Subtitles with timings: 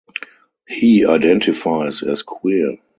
[0.67, 2.77] He identifies as queer.